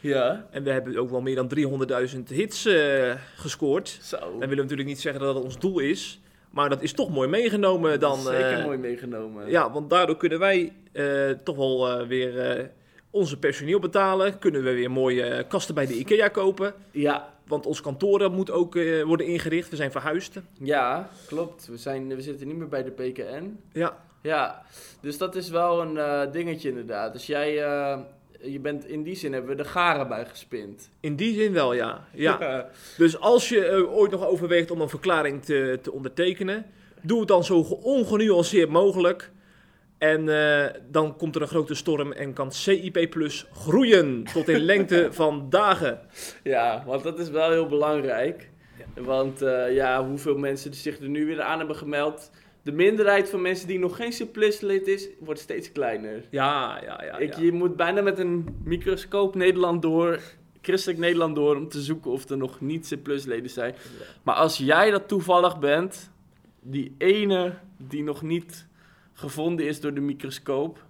[0.00, 0.46] Ja.
[0.50, 3.98] En we hebben ook wel meer dan 300.000 hits eh, gescoord.
[4.02, 4.16] Zo.
[4.18, 6.20] Dan willen we natuurlijk niet zeggen dat dat ons doel is.
[6.50, 8.18] Maar dat is toch mooi meegenomen dan.
[8.18, 9.50] Zeker eh, mooi meegenomen.
[9.50, 12.70] Ja, want daardoor kunnen wij eh, toch wel eh, weer
[13.10, 14.38] onze personeel betalen.
[14.38, 16.74] Kunnen we weer mooie kasten bij de IKEA kopen.
[16.90, 19.70] Ja, Want ons kantoor moet ook worden ingericht.
[19.70, 20.40] We zijn verhuisd.
[20.60, 21.66] ja klopt.
[21.66, 23.58] We, zijn, we zitten niet meer bij de PKN.
[23.72, 24.62] Ja, Ja,
[25.00, 27.12] dus dat is wel een dingetje inderdaad.
[27.12, 27.54] Dus jij,
[28.42, 30.90] je bent in die zin hebben we de garen bij gespind.
[31.00, 32.06] in die zin wel, ja.
[32.12, 32.68] ja.
[32.96, 36.66] Dus als je eh, ooit nog overweegt om een verklaring te, te ondertekenen,
[37.02, 39.30] doe het dan zo ongenuanceerd mogelijk.
[39.98, 44.60] En eh, dan komt er een grote storm en kan CIP Plus groeien tot in
[44.60, 46.00] lengte van dagen.
[46.42, 48.50] Ja, want dat is wel heel belangrijk.
[48.94, 52.30] Want eh, ja, hoeveel mensen zich er nu weer aan hebben gemeld.
[52.62, 56.24] De minderheid van mensen die nog geen Simplis lid is, wordt steeds kleiner.
[56.30, 57.18] Ja, ja, ja.
[57.18, 57.42] Ik, ja.
[57.42, 60.20] Je moet bijna met een microscoop Nederland door,
[60.60, 63.74] christelijk Nederland door, om te zoeken of er nog niet Simplis leden zijn.
[64.22, 66.10] Maar als jij dat toevallig bent,
[66.60, 68.66] die ene die nog niet
[69.12, 70.84] gevonden is door de microscoop,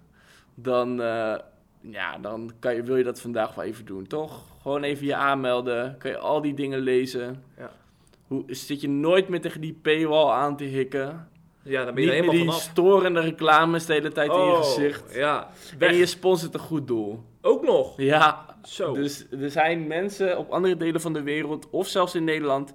[0.55, 1.35] dan, eh,
[1.81, 4.45] ja, dan kan je, wil je dat vandaag wel even doen, toch?
[4.61, 7.43] Gewoon even je aanmelden, kan je al die dingen lezen.
[7.57, 7.71] Ja.
[8.27, 11.27] Hoe, zit je nooit meer tegen die paywall aan te hikken?
[11.63, 12.61] Ja, dan ben je Niet meer helemaal die vanaf.
[12.61, 15.13] storende reclames de hele tijd in je Oh, gezicht.
[15.15, 17.23] Ja, En je sponsort een goed doel.
[17.41, 17.93] Ook nog.
[17.97, 18.93] Ja, Zo.
[18.93, 22.73] dus er zijn mensen op andere delen van de wereld, of zelfs in Nederland,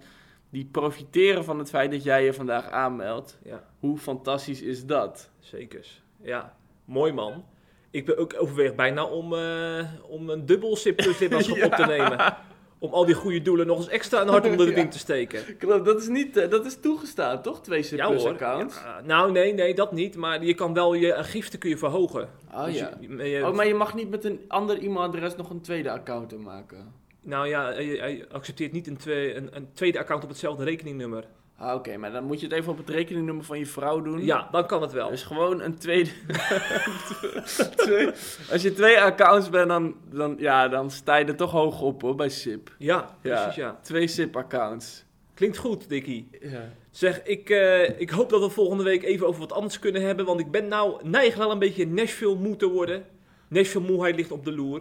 [0.50, 3.38] die profiteren van het feit dat jij je vandaag aanmeldt.
[3.44, 5.30] Ja, Hoe fantastisch is dat?
[5.40, 5.86] zeker.
[6.22, 7.44] Ja, mooi man.
[7.90, 11.66] Ik ben ook overweeg bijna om, eh, om een dubbel CIP Plus lidmaatschap Ja.
[11.66, 12.36] op te nemen.
[12.84, 15.56] Om al die goede doelen nog eens extra een hart onder de riem te steken.
[15.58, 17.62] Klopt, dat is, niet, eh, dat is toegestaan, toch?
[17.62, 18.32] Twee C Ja plus hoor.
[18.32, 18.76] accounts.
[18.76, 20.16] Ja, nou, nee, nee, dat niet.
[20.16, 22.28] Maar je kan wel je giften kun je verhogen.
[22.54, 22.90] Oh Dus ja.
[23.00, 26.38] je- je- Oh, maar je mag niet met een ander e-mailadres nog een tweede account
[26.38, 26.92] maken.
[27.20, 31.24] Nou ja, hij, hij accepteert niet een, twee, een, een tweede account op hetzelfde rekeningnummer.
[31.58, 34.24] Ah, Oké, maar dan moet je het even op het rekeningnummer van je vrouw doen.
[34.24, 35.08] Ja, dan kan het wel.
[35.10, 36.10] Dus gewoon een tweede.
[37.76, 38.10] twee-
[38.50, 42.02] als je twee accounts bent, dan, dan, ja, dan sta je er toch hoog op
[42.02, 42.74] hoor, bij SIP.
[42.78, 43.78] Ja, precies ja.
[43.82, 45.04] Twee SIP-accounts.
[45.34, 46.28] Klinkt goed, Dikkie.
[46.40, 46.68] Ja.
[46.90, 50.24] Zeg, ik, eh, ik hoop dat we volgende week even over wat anders kunnen hebben.
[50.24, 53.04] Want ik ben nou neig wel een beetje Nashville moe te worden.
[53.48, 54.80] Nashville moeheid ligt op de loer.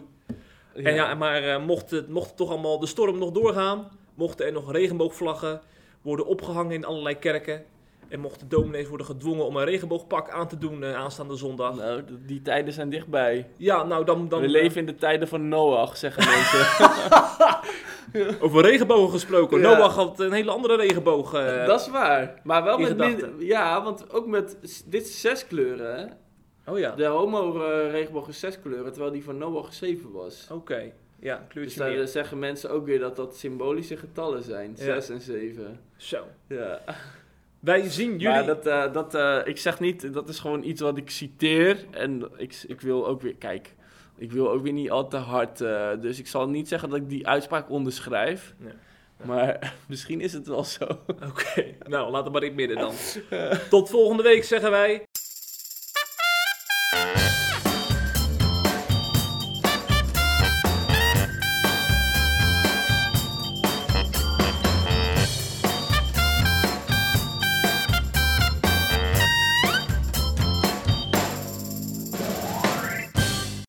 [0.73, 4.45] En ja, maar eh, mocht, het, mocht het toch allemaal de storm nog doorgaan, mochten
[4.45, 5.61] er nog regenboogvlaggen
[6.03, 7.63] worden opgehangen in allerlei kerken.
[8.09, 11.75] En mochten dominees worden gedwongen om een regenboogpak aan te doen eh, aanstaande zondag.
[11.75, 13.49] Nou, die tijden zijn dichtbij.
[13.57, 14.27] Ja, nou dan...
[14.29, 16.65] dan We eh, leven in de tijden van Noach, zeggen mensen.
[18.45, 19.59] Over regenbogen gesproken.
[19.61, 19.77] Ja.
[19.77, 21.33] Noach had een hele andere regenboog.
[21.33, 22.39] eh, dat is waar.
[22.43, 24.57] Maar wel met minder- Ja, want ook met...
[24.85, 26.05] Dit is zes kleuren, hè?
[26.71, 30.47] Oh ja, De homo-regenboog is zes kleuren, terwijl die van Noach zeven was.
[30.51, 30.91] oké.
[31.23, 32.07] Ja, een Dus kleurtje daar meer.
[32.07, 34.69] zeggen mensen ook weer dat dat symbolische getallen zijn.
[34.77, 34.83] Ja.
[34.83, 35.79] Zes en zeven.
[35.97, 36.25] Zo.
[36.47, 36.79] Ja.
[37.59, 38.27] Wij zien jullie...
[38.27, 41.77] Maar dat, eh, dat, eh, ik zeg niet, dat is gewoon iets wat ik citeer.
[41.91, 43.73] En ik, ik wil ook weer, kijk,
[44.17, 45.61] ik wil ook weer niet al te hard.
[45.61, 48.53] eh, dus ik zal niet zeggen dat ik die uitspraak onderschrijf.
[48.57, 48.73] Nee.
[49.25, 50.83] Maar misschien is het wel zo.
[51.29, 52.93] Oké, nou laten we maar in het midden dan.
[53.69, 55.03] Tot volgende week zeggen wij.